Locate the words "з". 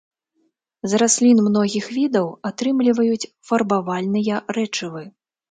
0.93-1.01